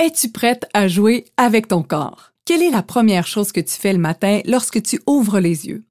Es-tu 0.00 0.32
prête 0.32 0.66
à 0.74 0.88
jouer 0.88 1.24
avec 1.36 1.68
ton 1.68 1.84
corps? 1.84 2.32
Quelle 2.44 2.62
est 2.62 2.70
la 2.70 2.82
première 2.82 3.28
chose 3.28 3.52
que 3.52 3.60
tu 3.60 3.74
fais 3.74 3.92
le 3.92 4.00
matin 4.00 4.40
lorsque 4.44 4.82
tu 4.82 5.00
ouvres 5.06 5.38
les 5.38 5.68
yeux? 5.68 5.84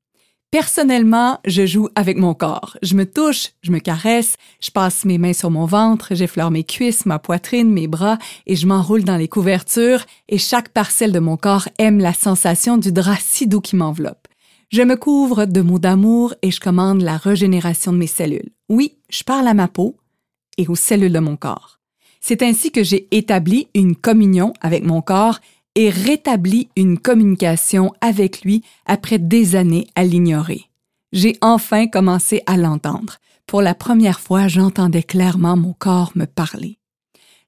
Personnellement, 0.52 1.40
je 1.46 1.66
joue 1.66 1.88
avec 1.96 2.18
mon 2.18 2.34
corps. 2.34 2.78
Je 2.84 2.96
me 2.96 3.10
touche, 3.10 3.52
je 3.62 3.72
me 3.72 3.80
caresse, 3.80 4.36
je 4.60 4.72
passe 4.72 5.06
mes 5.06 5.18
mains 5.18 5.32
sur 5.32 5.52
mon 5.52 5.66
ventre, 5.66 6.16
j'effleure 6.16 6.52
mes 6.52 6.66
cuisses, 6.66 7.06
ma 7.06 7.18
poitrine, 7.18 7.72
mes 7.72 7.88
bras 7.88 8.20
et 8.46 8.58
je 8.58 8.68
m'enroule 8.68 9.06
dans 9.06 9.16
les 9.16 9.30
couvertures 9.30 10.06
et 10.28 10.38
chaque 10.38 10.70
parcelle 10.70 11.14
de 11.14 11.20
mon 11.20 11.38
corps 11.38 11.70
aime 11.80 12.00
la 12.00 12.14
sensation 12.14 12.78
du 12.78 12.92
drap 12.92 13.18
si 13.22 13.48
doux 13.48 13.62
qui 13.62 13.78
m'enveloppe. 13.78 14.28
Je 14.70 14.82
me 14.82 14.98
couvre 14.98 15.46
de 15.46 15.62
mots 15.62 15.80
d'amour 15.80 16.36
et 16.42 16.52
je 16.52 16.60
commande 16.60 17.02
la 17.02 17.16
régénération 17.16 17.94
de 17.94 17.98
mes 17.98 18.08
cellules. 18.08 18.52
Oui, 18.68 18.98
je 19.10 19.24
parle 19.24 19.48
à 19.48 19.54
ma 19.54 19.70
peau 19.70 19.96
et 20.58 20.68
aux 20.68 20.76
cellules 20.76 21.14
de 21.14 21.20
mon 21.20 21.38
corps. 21.38 21.80
C'est 22.26 22.42
ainsi 22.42 22.72
que 22.72 22.84
j'ai 22.84 23.10
établi 23.12 23.68
une 23.76 23.98
communion 23.98 24.54
avec 24.62 24.86
mon 24.86 25.02
corps 25.02 25.42
et 25.76 25.90
rétabli 25.90 26.70
une 26.78 26.98
communication 26.98 27.92
avec 28.00 28.44
lui 28.44 28.64
après 28.86 29.20
des 29.20 29.58
années 29.58 29.88
à 29.96 30.06
l'ignorer. 30.06 30.70
J'ai 31.12 31.38
enfin 31.42 31.88
commencé 31.88 32.42
à 32.46 32.56
l'entendre. 32.56 33.18
Pour 33.46 33.62
la 33.62 33.76
première 33.76 34.22
fois, 34.22 34.48
j'entendais 34.48 35.04
clairement 35.04 35.58
mon 35.58 35.74
corps 35.74 36.14
me 36.16 36.24
parler. 36.24 36.78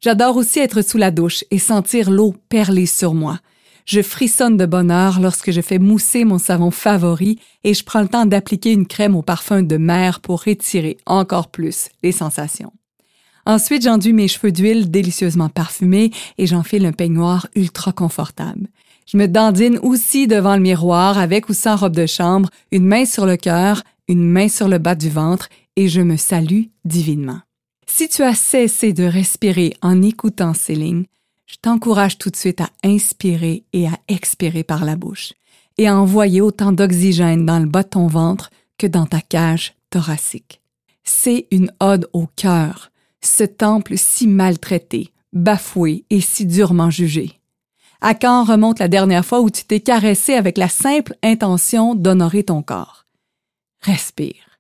J'adore 0.02 0.36
aussi 0.36 0.60
être 0.60 0.82
sous 0.82 0.98
la 0.98 1.10
douche 1.10 1.46
et 1.52 1.58
sentir 1.58 2.12
l'eau 2.12 2.36
perler 2.50 2.86
sur 2.86 3.14
moi. 3.14 3.40
Je 3.86 4.02
frissonne 4.02 4.58
de 4.58 4.66
bonheur 4.66 5.22
lorsque 5.22 5.52
je 5.52 5.62
fais 5.62 5.80
mousser 5.80 6.26
mon 6.26 6.38
savon 6.38 6.70
favori 6.70 7.40
et 7.64 7.74
je 7.74 7.86
prends 7.86 8.02
le 8.02 8.10
temps 8.10 8.26
d'appliquer 8.26 8.74
une 8.74 8.88
crème 8.88 9.16
au 9.16 9.22
parfum 9.22 9.64
de 9.64 9.78
mer 9.78 10.20
pour 10.20 10.50
étirer 10.50 10.98
encore 11.06 11.50
plus 11.50 11.88
les 12.04 12.12
sensations. 12.12 12.74
Ensuite, 13.46 13.84
j'enduis 13.84 14.14
mes 14.14 14.28
cheveux 14.28 14.52
d'huile 14.52 14.90
délicieusement 14.90 15.50
parfumés 15.50 16.12
et 16.38 16.48
j'enfile 16.48 16.86
un 16.86 16.92
peignoir 16.92 17.48
ultra 17.56 17.92
confortable. 17.92 18.68
Je 19.06 19.18
me 19.18 19.28
dandine 19.28 19.78
aussi 19.84 20.26
devant 20.26 20.56
le 20.56 20.62
miroir 20.62 21.20
avec 21.20 21.48
ou 21.48 21.54
sans 21.54 21.76
robe 21.76 21.96
de 21.96 22.08
chambre, 22.08 22.50
une 22.72 22.88
main 22.88 23.06
sur 23.06 23.28
le 23.28 23.38
cœur, 23.38 23.84
une 24.08 24.28
main 24.28 24.48
sur 24.48 24.68
le 24.68 24.80
bas 24.80 24.96
du 24.96 25.10
ventre 25.10 25.50
et 25.76 25.88
je 25.88 26.02
me 26.02 26.18
salue 26.18 26.64
divinement. 26.86 27.40
Si 27.86 28.10
tu 28.10 28.24
as 28.24 28.34
cessé 28.34 28.94
de 28.94 29.04
respirer 29.04 29.76
en 29.84 30.02
écoutant 30.02 30.56
ces 30.56 30.74
lignes, 30.74 31.06
je 31.46 31.56
t'encourage 31.62 32.18
tout 32.18 32.32
de 32.32 32.36
suite 32.36 32.62
à 32.62 32.70
inspirer 32.84 33.64
et 33.74 33.88
à 33.88 34.00
expirer 34.08 34.64
par 34.64 34.84
la 34.86 34.96
bouche 34.96 35.34
et 35.78 35.88
à 35.88 35.96
envoyer 35.96 36.42
autant 36.42 36.72
d'oxygène 36.72 37.46
dans 37.46 37.60
le 37.60 37.68
bas 37.68 37.84
de 37.84 37.90
ton 37.90 38.08
ventre 38.08 38.50
que 38.80 38.88
dans 38.88 39.06
ta 39.06 39.22
cage 39.22 39.76
thoracique. 39.92 40.62
C'est 41.04 41.48
une 41.52 41.72
ode 41.80 42.10
au 42.14 42.28
cœur, 42.36 42.92
ce 43.26 43.44
temple 43.44 43.98
si 43.98 44.28
maltraité, 44.28 45.12
bafoué 45.34 46.06
et 46.10 46.22
si 46.22 46.46
durement 46.46 46.90
jugé? 46.90 47.40
À 48.02 48.14
quand 48.14 48.44
remonte 48.44 48.80
la 48.80 48.88
dernière 48.88 49.26
fois 49.26 49.42
où 49.42 49.50
tu 49.50 49.64
t'es 49.64 49.80
caressé 49.80 50.34
avec 50.34 50.58
la 50.58 50.70
simple 50.70 51.16
intention 51.24 51.96
d'honorer 51.96 52.44
ton 52.44 52.62
corps? 52.62 53.06
Respire. 53.82 54.60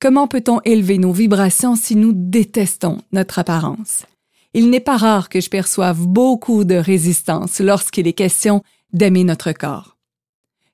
Comment 0.00 0.28
peut-on 0.28 0.60
élever 0.64 0.98
nos 0.98 1.12
vibrations 1.12 1.76
si 1.76 1.94
nous 1.94 2.12
détestons 2.14 2.98
notre 3.12 3.38
apparence? 3.38 4.06
Il 4.54 4.70
n'est 4.70 4.80
pas 4.80 4.96
rare 4.96 5.28
que 5.28 5.40
je 5.40 5.50
perçoive 5.50 6.06
beaucoup 6.06 6.64
de 6.64 6.74
résistance 6.74 7.60
lorsqu'il 7.60 8.08
est 8.08 8.14
question 8.14 8.62
d'aimer 8.92 9.24
notre 9.24 9.52
corps. 9.52 9.96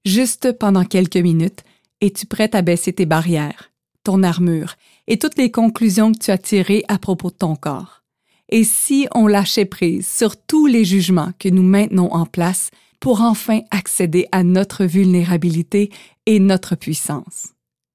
Juste 0.04 0.52
pendant 0.52 0.84
quelques 0.84 1.16
minutes, 1.16 1.64
es-tu 2.00 2.26
prête 2.26 2.54
à 2.54 2.62
baisser 2.62 2.92
tes 2.92 3.06
barrières, 3.06 3.72
ton 4.04 4.22
armure 4.22 4.76
et 5.06 5.18
toutes 5.18 5.38
les 5.38 5.50
conclusions 5.50 6.12
que 6.12 6.18
tu 6.18 6.30
as 6.30 6.38
tirées 6.38 6.84
à 6.88 6.98
propos 6.98 7.30
de 7.30 7.36
ton 7.36 7.56
corps. 7.56 8.02
Et 8.48 8.64
si 8.64 9.08
on 9.14 9.26
lâchait 9.26 9.64
prise 9.64 10.06
sur 10.06 10.36
tous 10.36 10.66
les 10.66 10.84
jugements 10.84 11.32
que 11.38 11.48
nous 11.48 11.62
maintenons 11.62 12.12
en 12.12 12.26
place 12.26 12.70
pour 13.00 13.20
enfin 13.20 13.60
accéder 13.70 14.26
à 14.32 14.42
notre 14.42 14.84
vulnérabilité 14.84 15.90
et 16.26 16.38
notre 16.38 16.76
puissance? 16.76 17.48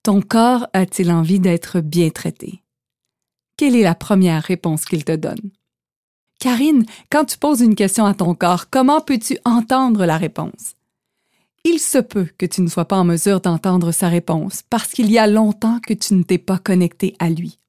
Ton 0.04 0.22
corps 0.22 0.67
a-t-il 0.73 1.11
envie 1.11 1.39
d'être 1.39 1.80
bien 1.80 2.10
traité? 2.10 2.64
Quelle 3.55 3.76
est 3.76 3.83
la 3.83 3.95
première 3.95 4.44
réponse 4.44 4.86
qu'il 4.86 5.05
te 5.05 5.16
donne? 5.16 5.52
Karine, 6.39 6.86
quand 7.11 7.26
tu 7.26 7.38
poses 7.38 7.61
une 7.61 7.76
question 7.76 8.05
à 8.05 8.16
ton 8.16 8.33
corps, 8.33 8.70
comment 8.71 9.00
peux-tu 9.00 9.38
entendre 9.45 10.05
la 10.05 10.17
réponse? 10.17 10.73
Il 11.64 11.80
se 11.80 11.99
peut 11.99 12.27
que 12.38 12.45
tu 12.45 12.61
ne 12.61 12.67
sois 12.67 12.86
pas 12.86 12.98
en 12.98 13.04
mesure 13.04 13.39
d'entendre 13.39 13.92
sa 13.92 14.10
réponse 14.10 14.64
parce 14.70 14.92
qu'il 14.92 15.11
y 15.11 15.20
a 15.20 15.27
longtemps 15.27 15.80
que 15.86 15.94
tu 15.94 16.16
ne 16.16 16.23
t'es 16.23 16.39
pas 16.39 16.58
connecté 16.58 17.16
à 17.20 17.30
lui. 17.30 17.60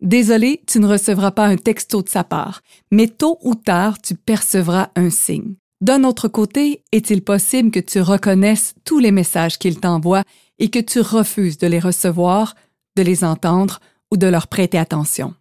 Désolé, 0.00 0.62
tu 0.66 0.78
ne 0.78 0.86
recevras 0.86 1.32
pas 1.32 1.46
un 1.46 1.56
texto 1.56 2.02
de 2.02 2.08
sa 2.08 2.22
part, 2.22 2.62
mais 2.92 3.08
tôt 3.08 3.38
ou 3.42 3.54
tard, 3.54 4.00
tu 4.00 4.14
percevras 4.14 4.90
un 4.94 5.10
signe. 5.10 5.54
D'un 5.80 6.04
autre 6.04 6.28
côté, 6.28 6.84
est-il 6.92 7.22
possible 7.22 7.70
que 7.70 7.80
tu 7.80 8.00
reconnaisses 8.00 8.74
tous 8.84 8.98
les 8.98 9.10
messages 9.10 9.58
qu'il 9.58 9.80
t'envoie 9.80 10.22
et 10.58 10.70
que 10.70 10.78
tu 10.78 11.00
refuses 11.00 11.58
de 11.58 11.66
les 11.66 11.80
recevoir, 11.80 12.54
de 12.96 13.02
les 13.02 13.24
entendre 13.24 13.80
ou 14.10 14.16
de 14.16 14.26
leur 14.26 14.46
prêter 14.46 14.78
attention? 14.78 15.34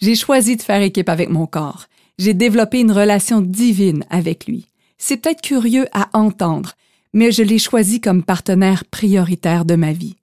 J'ai 0.00 0.14
choisi 0.14 0.56
de 0.56 0.62
faire 0.62 0.80
équipe 0.82 1.08
avec 1.08 1.28
mon 1.28 1.46
corps. 1.46 1.86
J'ai 2.18 2.34
développé 2.34 2.80
une 2.80 2.92
relation 2.92 3.40
divine 3.40 4.04
avec 4.08 4.46
lui. 4.46 4.66
C'est 4.98 5.18
peut-être 5.18 5.42
curieux 5.42 5.86
à 5.92 6.08
entendre, 6.18 6.72
mais 7.12 7.32
je 7.32 7.42
l'ai 7.42 7.58
choisi 7.58 8.00
comme 8.00 8.22
partenaire 8.22 8.84
prioritaire 8.84 9.64
de 9.64 9.74
ma 9.74 9.92
vie. 9.92 10.16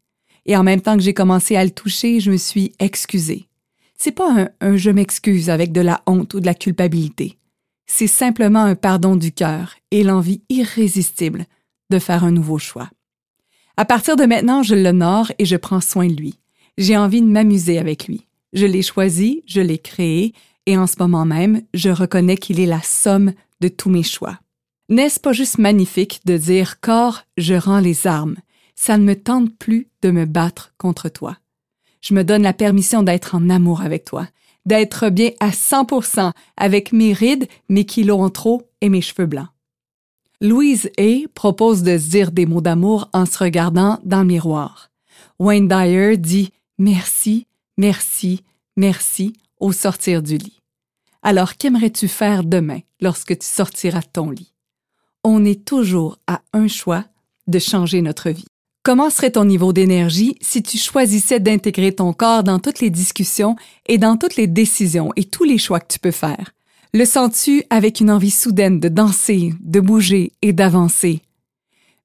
Et 0.45 0.55
en 0.55 0.63
même 0.63 0.81
temps 0.81 0.95
que 0.95 1.03
j'ai 1.03 1.13
commencé 1.13 1.55
à 1.55 1.65
le 1.65 1.71
toucher, 1.71 2.19
je 2.19 2.31
me 2.31 2.37
suis 2.37 2.71
excusée. 2.79 3.47
C'est 3.97 4.11
pas 4.11 4.31
un, 4.31 4.49
un 4.61 4.77
je 4.77 4.89
m'excuse 4.89 5.49
avec 5.49 5.71
de 5.71 5.81
la 5.81 6.01
honte 6.05 6.33
ou 6.33 6.39
de 6.39 6.45
la 6.45 6.53
culpabilité. 6.53 7.37
C'est 7.87 8.07
simplement 8.07 8.63
un 8.63 8.75
pardon 8.75 9.15
du 9.15 9.31
cœur 9.31 9.75
et 9.91 10.03
l'envie 10.03 10.41
irrésistible 10.49 11.45
de 11.89 11.99
faire 11.99 12.23
un 12.23 12.31
nouveau 12.31 12.59
choix. 12.59 12.89
À 13.77 13.85
partir 13.85 14.15
de 14.15 14.25
maintenant, 14.25 14.63
je 14.63 14.75
l'honore 14.75 15.31
et 15.39 15.45
je 15.45 15.55
prends 15.55 15.81
soin 15.81 16.07
de 16.07 16.15
lui. 16.15 16.35
J'ai 16.77 16.97
envie 16.97 17.21
de 17.21 17.27
m'amuser 17.27 17.79
avec 17.79 18.07
lui. 18.07 18.27
Je 18.53 18.65
l'ai 18.65 18.81
choisi, 18.81 19.43
je 19.45 19.61
l'ai 19.61 19.77
créé, 19.77 20.33
et 20.65 20.77
en 20.77 20.87
ce 20.87 20.95
moment 20.99 21.25
même, 21.25 21.61
je 21.73 21.89
reconnais 21.89 22.37
qu'il 22.37 22.59
est 22.59 22.65
la 22.65 22.81
somme 22.81 23.33
de 23.61 23.67
tous 23.67 23.89
mes 23.89 24.03
choix. 24.03 24.39
N'est-ce 24.89 25.19
pas 25.19 25.33
juste 25.33 25.57
magnifique 25.57 26.21
de 26.25 26.37
dire 26.37 26.79
corps, 26.79 27.23
je 27.35 27.55
rends 27.55 27.81
les 27.81 28.07
armes. 28.07 28.37
Ça 28.75 28.97
ne 28.97 29.03
me 29.03 29.15
tente 29.15 29.53
plus 29.57 29.89
de 30.01 30.11
me 30.11 30.25
battre 30.25 30.73
contre 30.77 31.09
toi. 31.09 31.37
Je 31.99 32.13
me 32.13 32.23
donne 32.23 32.43
la 32.43 32.53
permission 32.53 33.03
d'être 33.03 33.35
en 33.35 33.49
amour 33.49 33.81
avec 33.81 34.05
toi, 34.05 34.27
d'être 34.65 35.09
bien 35.09 35.31
à 35.41 35.49
100% 35.49 36.31
avec 36.55 36.93
mes 36.93 37.11
rides, 37.11 37.47
mes 37.67 37.85
kilos 37.85 38.21
en 38.21 38.29
trop 38.29 38.69
et 38.79 38.87
mes 38.87 39.01
cheveux 39.01 39.25
blancs. 39.25 39.49
Louise 40.39 40.89
A 40.97 41.27
propose 41.33 41.83
de 41.83 41.97
se 41.97 42.09
dire 42.09 42.31
des 42.31 42.45
mots 42.45 42.61
d'amour 42.61 43.09
en 43.11 43.25
se 43.25 43.39
regardant 43.39 43.99
dans 44.05 44.19
le 44.19 44.27
miroir. 44.27 44.91
Wayne 45.39 45.67
Dyer 45.67 46.15
dit 46.15 46.53
merci, 46.77 47.47
merci, 47.77 48.43
merci 48.77 49.33
au 49.59 49.71
sortir 49.71 50.21
du 50.21 50.37
lit. 50.37 50.61
Alors 51.23 51.57
qu'aimerais-tu 51.57 52.07
faire 52.07 52.43
demain 52.43 52.79
lorsque 53.01 53.37
tu 53.37 53.45
sortiras 53.45 54.03
ton 54.03 54.29
lit? 54.29 54.53
On 55.29 55.43
est 55.43 55.65
toujours 55.65 56.17
à 56.25 56.41
un 56.53 56.69
choix 56.69 57.03
de 57.47 57.59
changer 57.59 58.01
notre 58.01 58.29
vie. 58.29 58.45
Comment 58.81 59.09
serait 59.09 59.31
ton 59.31 59.43
niveau 59.43 59.73
d'énergie 59.73 60.37
si 60.39 60.63
tu 60.63 60.77
choisissais 60.77 61.41
d'intégrer 61.41 61.91
ton 61.91 62.13
corps 62.13 62.43
dans 62.43 62.59
toutes 62.59 62.79
les 62.79 62.89
discussions 62.89 63.57
et 63.87 63.97
dans 63.97 64.15
toutes 64.15 64.37
les 64.37 64.47
décisions 64.47 65.11
et 65.17 65.25
tous 65.25 65.43
les 65.43 65.57
choix 65.57 65.81
que 65.81 65.91
tu 65.91 65.99
peux 65.99 66.11
faire? 66.11 66.53
Le 66.93 67.03
sens-tu 67.03 67.63
avec 67.69 67.99
une 67.99 68.09
envie 68.09 68.31
soudaine 68.31 68.79
de 68.79 68.87
danser, 68.87 69.53
de 69.59 69.81
bouger 69.81 70.31
et 70.41 70.53
d'avancer? 70.53 71.21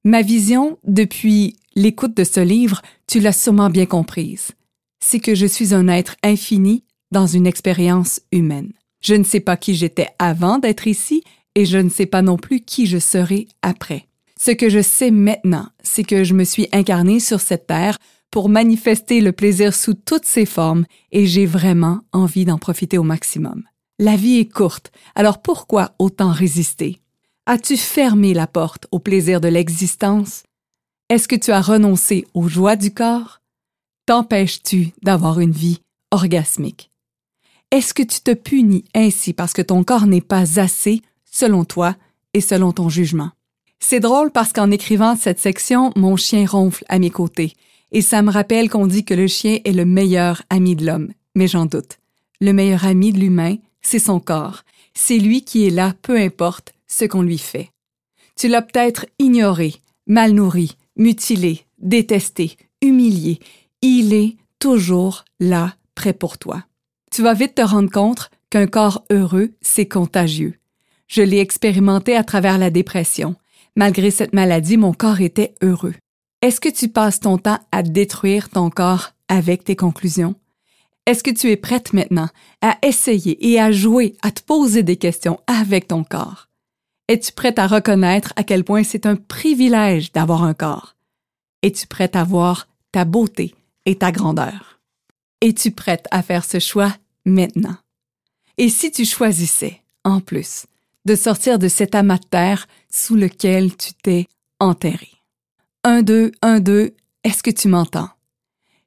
Ma 0.03 0.21
vision, 0.21 0.77
depuis 0.83 1.55
l'écoute 1.75 2.17
de 2.17 2.25
ce 2.25 2.41
livre, 2.41 2.81
tu 3.07 3.21
l'as 3.21 3.31
sûrement 3.31 3.69
bien 3.69 3.85
comprise. 3.85 4.51
C'est 4.99 5.21
que 5.21 5.33
je 5.33 5.45
suis 5.45 5.73
un 5.73 5.87
être 5.87 6.17
infini 6.23 6.83
dans 7.11 7.27
une 7.27 7.47
expérience 7.47 8.19
humaine. 8.33 8.73
Je 8.99 9.15
ne 9.15 9.23
sais 9.23 9.39
pas 9.39 9.55
qui 9.55 9.75
j'étais 9.75 10.09
avant 10.19 10.59
d'être 10.59 10.87
ici 10.87 11.23
et 11.55 11.65
je 11.65 11.77
ne 11.77 11.89
sais 11.89 12.05
pas 12.05 12.21
non 12.21 12.37
plus 12.37 12.61
qui 12.61 12.85
je 12.85 12.97
serai 12.97 13.47
après. 13.61 14.07
Ce 14.39 14.51
que 14.51 14.69
je 14.69 14.81
sais 14.81 15.11
maintenant, 15.11 15.67
c'est 15.83 16.03
que 16.03 16.23
je 16.23 16.33
me 16.33 16.43
suis 16.43 16.67
incarnée 16.71 17.19
sur 17.19 17.39
cette 17.39 17.67
terre 17.67 17.97
pour 18.31 18.49
manifester 18.49 19.21
le 19.21 19.31
plaisir 19.31 19.73
sous 19.73 19.93
toutes 19.93 20.25
ses 20.25 20.45
formes 20.45 20.85
et 21.11 21.25
j'ai 21.27 21.45
vraiment 21.45 22.01
envie 22.11 22.45
d'en 22.45 22.57
profiter 22.57 22.97
au 22.97 23.03
maximum. 23.03 23.63
La 23.99 24.15
vie 24.15 24.39
est 24.39 24.51
courte, 24.51 24.91
alors 25.13 25.41
pourquoi 25.41 25.93
autant 25.99 26.31
résister? 26.31 26.99
As-tu 27.45 27.77
fermé 27.77 28.33
la 28.33 28.47
porte 28.47 28.87
au 28.91 28.99
plaisir 28.99 29.39
de 29.39 29.47
l'existence? 29.47 30.43
Est-ce 31.09 31.27
que 31.27 31.35
tu 31.35 31.51
as 31.51 31.61
renoncé 31.61 32.25
aux 32.33 32.47
joies 32.47 32.75
du 32.75 32.93
corps? 32.93 33.39
T'empêches-tu 34.07 34.93
d'avoir 35.03 35.39
une 35.39 35.51
vie 35.51 35.81
orgasmique? 36.09 36.89
Est-ce 37.69 37.93
que 37.93 38.03
tu 38.03 38.21
te 38.21 38.33
punis 38.33 38.85
ainsi 38.95 39.33
parce 39.33 39.53
que 39.53 39.61
ton 39.61 39.83
corps 39.83 40.07
n'est 40.07 40.21
pas 40.21 40.59
assez 40.59 41.01
selon 41.33 41.65
toi 41.65 41.95
et 42.33 42.41
selon 42.41 42.71
ton 42.71 42.87
jugement. 42.87 43.31
C'est 43.79 43.99
drôle 43.99 44.31
parce 44.31 44.53
qu'en 44.53 44.71
écrivant 44.71 45.17
cette 45.17 45.39
section, 45.39 45.91
mon 45.97 46.15
chien 46.15 46.45
ronfle 46.45 46.85
à 46.87 46.99
mes 46.99 47.09
côtés, 47.09 47.53
et 47.91 48.01
ça 48.01 48.21
me 48.21 48.31
rappelle 48.31 48.69
qu'on 48.69 48.87
dit 48.87 49.03
que 49.03 49.13
le 49.13 49.27
chien 49.27 49.59
est 49.65 49.73
le 49.73 49.85
meilleur 49.85 50.43
ami 50.49 50.75
de 50.75 50.85
l'homme, 50.85 51.11
mais 51.35 51.47
j'en 51.47 51.65
doute. 51.65 51.97
Le 52.39 52.53
meilleur 52.53 52.85
ami 52.85 53.11
de 53.11 53.19
l'humain, 53.19 53.57
c'est 53.81 53.99
son 53.99 54.19
corps. 54.19 54.63
C'est 54.93 55.17
lui 55.17 55.43
qui 55.43 55.67
est 55.67 55.71
là, 55.71 55.93
peu 56.01 56.17
importe 56.17 56.73
ce 56.87 57.05
qu'on 57.05 57.21
lui 57.21 57.37
fait. 57.37 57.71
Tu 58.35 58.47
l'as 58.47 58.61
peut-être 58.61 59.05
ignoré, 59.19 59.75
mal 60.07 60.31
nourri, 60.31 60.77
mutilé, 60.95 61.65
détesté, 61.79 62.57
humilié. 62.81 63.39
Il 63.81 64.13
est 64.13 64.37
toujours 64.59 65.25
là, 65.39 65.75
prêt 65.95 66.13
pour 66.13 66.37
toi. 66.37 66.63
Tu 67.11 67.21
vas 67.21 67.33
vite 67.33 67.55
te 67.55 67.61
rendre 67.61 67.91
compte 67.91 68.31
qu'un 68.49 68.67
corps 68.67 69.03
heureux, 69.11 69.51
c'est 69.61 69.87
contagieux. 69.87 70.55
Je 71.07 71.21
l'ai 71.21 71.39
expérimenté 71.39 72.15
à 72.15 72.23
travers 72.23 72.57
la 72.57 72.69
dépression. 72.69 73.35
Malgré 73.75 74.11
cette 74.11 74.33
maladie, 74.33 74.77
mon 74.77 74.93
corps 74.93 75.21
était 75.21 75.55
heureux. 75.61 75.95
Est-ce 76.41 76.59
que 76.59 76.69
tu 76.69 76.89
passes 76.89 77.19
ton 77.19 77.37
temps 77.37 77.59
à 77.71 77.83
détruire 77.83 78.49
ton 78.49 78.69
corps 78.69 79.11
avec 79.27 79.63
tes 79.63 79.75
conclusions? 79.75 80.35
Est-ce 81.05 81.23
que 81.23 81.31
tu 81.31 81.49
es 81.49 81.57
prête 81.57 81.93
maintenant 81.93 82.29
à 82.61 82.77
essayer 82.81 83.37
et 83.49 83.59
à 83.59 83.71
jouer, 83.71 84.15
à 84.21 84.31
te 84.31 84.41
poser 84.41 84.83
des 84.83 84.95
questions 84.95 85.39
avec 85.47 85.87
ton 85.87 86.03
corps? 86.03 86.47
Es-tu 87.09 87.33
prête 87.33 87.59
à 87.59 87.67
reconnaître 87.67 88.31
à 88.37 88.43
quel 88.43 88.63
point 88.63 88.83
c'est 88.83 89.05
un 89.05 89.17
privilège 89.17 90.13
d'avoir 90.13 90.43
un 90.43 90.53
corps? 90.53 90.95
Es-tu 91.61 91.87
prête 91.87 92.15
à 92.15 92.23
voir 92.23 92.69
ta 92.93 93.03
beauté 93.03 93.53
et 93.85 93.97
ta 93.97 94.13
grandeur? 94.13 94.79
Es-tu 95.41 95.71
prête 95.71 96.07
à 96.11 96.23
faire 96.23 96.45
ce 96.45 96.59
choix 96.59 96.95
maintenant? 97.25 97.75
Et 98.57 98.69
si 98.69 98.91
tu 98.91 99.03
choisissais, 99.03 99.81
en 100.05 100.21
plus, 100.21 100.65
de 101.05 101.15
sortir 101.15 101.59
de 101.59 101.67
cet 101.67 101.95
amas 101.95 102.17
de 102.17 102.25
terre 102.25 102.67
sous 102.89 103.15
lequel 103.15 103.75
tu 103.75 103.93
t'es 103.93 104.27
enterré? 104.59 105.09
Un, 105.83 106.01
deux, 106.01 106.31
un, 106.41 106.59
deux, 106.59 106.95
est-ce 107.23 107.43
que 107.43 107.51
tu 107.51 107.67
m'entends? 107.67 108.09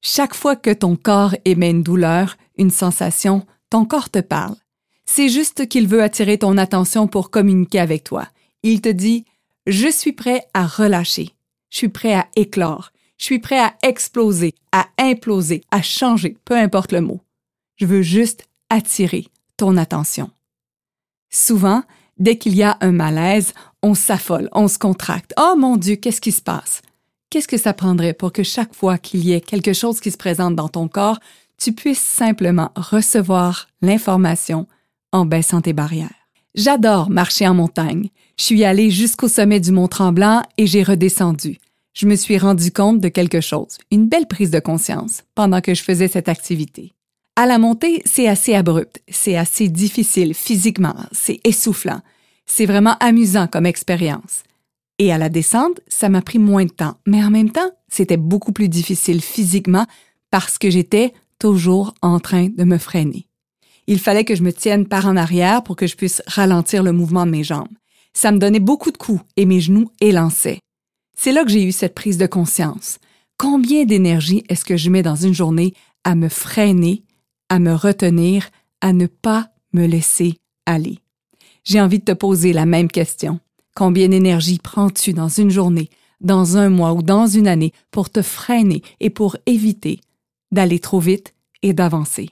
Chaque 0.00 0.34
fois 0.34 0.56
que 0.56 0.72
ton 0.72 0.96
corps 0.96 1.34
émet 1.44 1.70
une 1.70 1.82
douleur, 1.82 2.36
une 2.58 2.70
sensation, 2.70 3.46
ton 3.70 3.84
corps 3.84 4.10
te 4.10 4.20
parle. 4.20 4.56
C'est 5.04 5.28
juste 5.28 5.68
qu'il 5.68 5.88
veut 5.88 6.02
attirer 6.02 6.38
ton 6.38 6.58
attention 6.58 7.06
pour 7.06 7.30
communiquer 7.30 7.80
avec 7.80 8.04
toi. 8.04 8.28
Il 8.62 8.80
te 8.80 8.88
dit 8.88 9.24
Je 9.66 9.88
suis 9.88 10.12
prêt 10.12 10.46
à 10.54 10.66
relâcher. 10.66 11.30
Je 11.70 11.78
suis 11.78 11.88
prêt 11.88 12.14
à 12.14 12.28
éclore. 12.36 12.92
Je 13.18 13.24
suis 13.24 13.38
prêt 13.38 13.58
à 13.58 13.74
exploser, 13.82 14.54
à 14.72 14.88
imploser, 14.98 15.62
à 15.70 15.82
changer, 15.82 16.36
peu 16.44 16.56
importe 16.56 16.92
le 16.92 17.00
mot. 17.00 17.20
Je 17.76 17.86
veux 17.86 18.02
juste 18.02 18.46
attirer 18.70 19.26
ton 19.56 19.76
attention. 19.76 20.30
Souvent, 21.30 21.82
dès 22.18 22.38
qu'il 22.38 22.54
y 22.54 22.62
a 22.62 22.76
un 22.80 22.92
malaise, 22.92 23.54
on 23.82 23.94
s'affole, 23.94 24.48
on 24.52 24.68
se 24.68 24.78
contracte. 24.78 25.32
Oh 25.38 25.54
mon 25.56 25.76
Dieu, 25.76 25.96
qu'est-ce 25.96 26.20
qui 26.20 26.32
se 26.32 26.42
passe? 26.42 26.82
Qu'est-ce 27.30 27.48
que 27.48 27.58
ça 27.58 27.72
prendrait 27.72 28.14
pour 28.14 28.32
que 28.32 28.42
chaque 28.42 28.74
fois 28.74 28.98
qu'il 28.98 29.24
y 29.24 29.32
ait 29.32 29.40
quelque 29.40 29.72
chose 29.72 30.00
qui 30.00 30.10
se 30.10 30.16
présente 30.16 30.56
dans 30.56 30.68
ton 30.68 30.88
corps, 30.88 31.18
tu 31.58 31.72
puisses 31.72 32.00
simplement 32.00 32.70
recevoir 32.76 33.68
l'information 33.82 34.66
en 35.12 35.24
baissant 35.24 35.60
tes 35.60 35.72
barrières? 35.72 36.10
J'adore 36.54 37.10
marcher 37.10 37.46
en 37.46 37.54
montagne. 37.54 38.08
Je 38.38 38.44
suis 38.44 38.64
allée 38.64 38.90
jusqu'au 38.90 39.28
sommet 39.28 39.60
du 39.60 39.72
Mont 39.72 39.88
Tremblant 39.88 40.42
et 40.56 40.66
j'ai 40.66 40.82
redescendu. 40.82 41.58
Je 41.92 42.06
me 42.06 42.14
suis 42.14 42.38
rendu 42.38 42.70
compte 42.70 43.00
de 43.00 43.08
quelque 43.08 43.40
chose, 43.40 43.78
une 43.90 44.08
belle 44.08 44.26
prise 44.26 44.50
de 44.50 44.60
conscience, 44.60 45.22
pendant 45.34 45.62
que 45.62 45.74
je 45.74 45.82
faisais 45.82 46.08
cette 46.08 46.28
activité. 46.28 46.92
À 47.38 47.44
la 47.44 47.58
montée, 47.58 48.00
c'est 48.06 48.28
assez 48.28 48.54
abrupt, 48.54 49.02
c'est 49.08 49.36
assez 49.36 49.68
difficile 49.68 50.32
physiquement, 50.32 50.94
c'est 51.12 51.38
essoufflant. 51.44 52.00
C'est 52.46 52.64
vraiment 52.64 52.96
amusant 52.98 53.46
comme 53.46 53.66
expérience. 53.66 54.42
Et 54.98 55.12
à 55.12 55.18
la 55.18 55.28
descente, 55.28 55.80
ça 55.86 56.08
m'a 56.08 56.22
pris 56.22 56.38
moins 56.38 56.64
de 56.64 56.70
temps, 56.70 56.96
mais 57.06 57.22
en 57.22 57.30
même 57.30 57.50
temps, 57.50 57.70
c'était 57.88 58.16
beaucoup 58.16 58.52
plus 58.52 58.70
difficile 58.70 59.20
physiquement 59.20 59.84
parce 60.30 60.56
que 60.56 60.70
j'étais 60.70 61.12
toujours 61.38 61.92
en 62.00 62.20
train 62.20 62.48
de 62.48 62.64
me 62.64 62.78
freiner. 62.78 63.28
Il 63.86 64.00
fallait 64.00 64.24
que 64.24 64.34
je 64.34 64.42
me 64.42 64.52
tienne 64.52 64.86
par 64.86 65.06
en 65.06 65.18
arrière 65.18 65.62
pour 65.62 65.76
que 65.76 65.86
je 65.86 65.96
puisse 65.96 66.22
ralentir 66.26 66.82
le 66.82 66.92
mouvement 66.92 67.26
de 67.26 67.32
mes 67.32 67.44
jambes. 67.44 67.68
Ça 68.14 68.32
me 68.32 68.38
donnait 68.38 68.60
beaucoup 68.60 68.90
de 68.90 68.96
coups 68.96 69.22
et 69.36 69.44
mes 69.44 69.60
genoux 69.60 69.90
élançaient. 70.00 70.60
C'est 71.18 71.32
là 71.32 71.44
que 71.44 71.50
j'ai 71.50 71.64
eu 71.64 71.72
cette 71.72 71.94
prise 71.94 72.16
de 72.16 72.26
conscience. 72.26 72.98
Combien 73.36 73.84
d'énergie 73.84 74.42
est-ce 74.48 74.64
que 74.64 74.78
je 74.78 74.88
mets 74.88 75.02
dans 75.02 75.16
une 75.16 75.34
journée 75.34 75.74
à 76.04 76.14
me 76.14 76.30
freiner, 76.30 77.02
à 77.48 77.58
me 77.58 77.74
retenir, 77.74 78.48
à 78.80 78.92
ne 78.92 79.06
pas 79.06 79.48
me 79.72 79.86
laisser 79.86 80.38
aller? 80.66 80.98
J'ai 81.64 81.80
envie 81.80 81.98
de 81.98 82.04
te 82.04 82.12
poser 82.12 82.52
la 82.52 82.66
même 82.66 82.88
question. 82.88 83.40
Combien 83.74 84.08
d'énergie 84.08 84.58
prends-tu 84.58 85.12
dans 85.12 85.28
une 85.28 85.50
journée, 85.50 85.90
dans 86.20 86.56
un 86.56 86.70
mois 86.70 86.92
ou 86.92 87.02
dans 87.02 87.26
une 87.26 87.48
année 87.48 87.72
pour 87.90 88.10
te 88.10 88.22
freiner 88.22 88.82
et 89.00 89.10
pour 89.10 89.36
éviter 89.46 90.00
d'aller 90.52 90.78
trop 90.78 91.00
vite 91.00 91.34
et 91.62 91.72
d'avancer? 91.72 92.30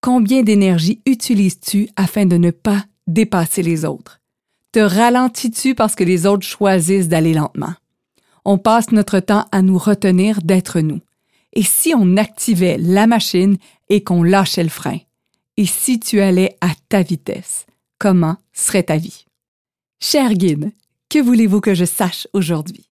Combien 0.00 0.42
d'énergie 0.42 1.00
utilises-tu 1.06 1.88
afin 1.96 2.26
de 2.26 2.36
ne 2.36 2.50
pas 2.50 2.84
dépasser 3.06 3.62
les 3.62 3.84
autres? 3.84 4.20
Te 4.72 4.78
ralentis-tu 4.78 5.74
parce 5.74 5.94
que 5.94 6.04
les 6.04 6.26
autres 6.26 6.46
choisissent 6.46 7.08
d'aller 7.08 7.34
lentement? 7.34 7.74
On 8.44 8.58
passe 8.58 8.90
notre 8.90 9.20
temps 9.20 9.46
à 9.52 9.62
nous 9.62 9.78
retenir 9.78 10.42
d'être 10.42 10.80
nous. 10.80 11.00
Et 11.54 11.62
si 11.62 11.94
on 11.96 12.16
activait 12.16 12.76
la 12.78 13.06
machine 13.06 13.56
et 13.88 14.02
qu'on 14.02 14.22
lâchait 14.22 14.62
le 14.62 14.68
frein? 14.68 14.98
Et 15.56 15.66
si 15.66 16.00
tu 16.00 16.20
allais 16.20 16.56
à 16.60 16.70
ta 16.88 17.02
vitesse, 17.02 17.66
comment 17.98 18.36
serait 18.52 18.84
ta 18.84 18.96
vie? 18.96 19.24
Cher 20.00 20.34
guide, 20.34 20.72
que 21.08 21.18
voulez-vous 21.18 21.60
que 21.60 21.74
je 21.74 21.84
sache 21.84 22.26
aujourd'hui? 22.32 22.90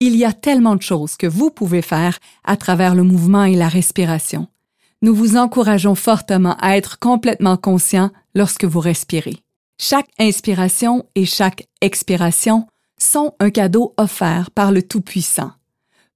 Il 0.00 0.16
y 0.16 0.24
a 0.24 0.32
tellement 0.32 0.76
de 0.76 0.82
choses 0.82 1.16
que 1.16 1.26
vous 1.26 1.50
pouvez 1.50 1.82
faire 1.82 2.18
à 2.44 2.56
travers 2.56 2.94
le 2.94 3.02
mouvement 3.02 3.44
et 3.44 3.54
la 3.54 3.68
respiration 3.68 4.48
nous 5.02 5.14
vous 5.14 5.36
encourageons 5.36 5.94
fortement 5.94 6.56
à 6.60 6.76
être 6.76 6.98
complètement 6.98 7.56
conscient 7.56 8.10
lorsque 8.34 8.64
vous 8.64 8.80
respirez. 8.80 9.38
Chaque 9.78 10.10
inspiration 10.18 11.06
et 11.14 11.24
chaque 11.24 11.66
expiration 11.80 12.66
sont 12.98 13.34
un 13.40 13.50
cadeau 13.50 13.94
offert 13.96 14.50
par 14.50 14.72
le 14.72 14.82
Tout-Puissant. 14.82 15.52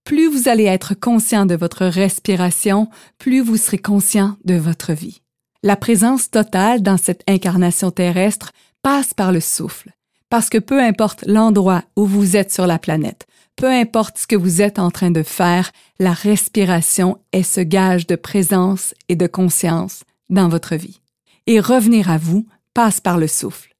Plus 0.04 0.28
vous 0.28 0.48
allez 0.48 0.64
être 0.64 0.92
conscient 0.92 1.46
de 1.46 1.54
votre 1.54 1.86
respiration, 1.86 2.88
plus 3.18 3.40
vous 3.40 3.56
serez 3.56 3.78
conscient 3.78 4.36
de 4.44 4.54
votre 4.54 4.92
vie. 4.92 5.22
La 5.62 5.76
présence 5.76 6.30
totale 6.30 6.82
dans 6.82 6.98
cette 6.98 7.22
incarnation 7.26 7.90
terrestre 7.90 8.52
passe 8.82 9.14
par 9.14 9.32
le 9.32 9.40
souffle, 9.40 9.92
parce 10.28 10.50
que 10.50 10.58
peu 10.58 10.78
importe 10.78 11.24
l'endroit 11.26 11.84
où 11.96 12.04
vous 12.04 12.36
êtes 12.36 12.52
sur 12.52 12.66
la 12.66 12.78
planète, 12.78 13.26
peu 13.56 13.70
importe 13.70 14.18
ce 14.18 14.26
que 14.26 14.36
vous 14.36 14.60
êtes 14.60 14.78
en 14.78 14.90
train 14.90 15.10
de 15.10 15.22
faire, 15.22 15.72
la 15.98 16.12
respiration 16.12 17.18
est 17.32 17.42
ce 17.42 17.62
gage 17.62 18.06
de 18.06 18.16
présence 18.16 18.92
et 19.08 19.16
de 19.16 19.26
conscience 19.26 20.02
dans 20.28 20.48
votre 20.48 20.74
vie. 20.74 21.00
Et 21.46 21.60
revenir 21.60 22.10
à 22.10 22.18
vous 22.18 22.46
passe 22.74 23.00
par 23.00 23.16
le 23.16 23.26
souffle. 23.26 23.74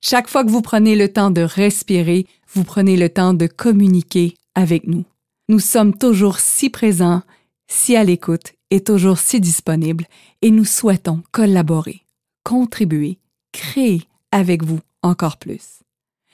Chaque 0.00 0.28
fois 0.28 0.42
que 0.42 0.50
vous 0.50 0.62
prenez 0.62 0.96
le 0.96 1.12
temps 1.12 1.30
de 1.30 1.42
respirer, 1.42 2.26
vous 2.54 2.64
prenez 2.64 2.96
le 2.96 3.10
temps 3.10 3.34
de 3.34 3.46
communiquer 3.46 4.34
avec 4.54 4.86
nous. 4.86 5.04
Nous 5.50 5.58
sommes 5.58 5.98
toujours 5.98 6.38
si 6.38 6.70
présents, 6.70 7.24
si 7.66 7.96
à 7.96 8.04
l'écoute 8.04 8.52
et 8.70 8.84
toujours 8.84 9.18
si 9.18 9.40
disponibles 9.40 10.06
et 10.42 10.52
nous 10.52 10.64
souhaitons 10.64 11.24
collaborer, 11.32 12.06
contribuer, 12.44 13.18
créer 13.50 14.04
avec 14.30 14.62
vous 14.62 14.78
encore 15.02 15.38
plus. 15.38 15.80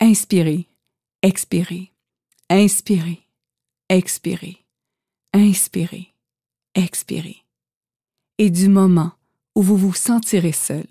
Inspirez, 0.02 0.68
expirez. 1.22 1.94
Inspirez, 2.50 3.22
expirez, 3.88 4.58
inspirez, 5.32 6.12
expirez. 6.74 7.38
Et 8.36 8.50
du 8.50 8.68
moment 8.68 9.12
où 9.54 9.62
vous 9.62 9.78
vous 9.78 9.94
sentirez 9.94 10.52
seul, 10.52 10.84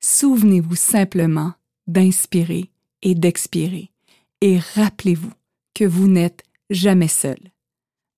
souvenez-vous 0.00 0.74
simplement 0.74 1.52
d'inspirer 1.86 2.72
et 3.02 3.14
d'expirer 3.14 3.92
et 4.40 4.58
rappelez-vous 4.74 5.32
que 5.74 5.84
vous 5.84 6.08
n'êtes 6.08 6.42
jamais 6.70 7.06
seul. 7.06 7.38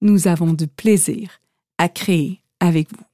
Nous 0.03 0.29
avons 0.29 0.55
du 0.55 0.67
plaisir 0.67 1.41
à 1.77 1.91
créer 1.91 2.41
avec 2.59 2.91
vous. 2.91 3.10